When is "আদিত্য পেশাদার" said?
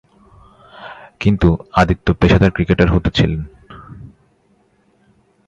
1.73-2.51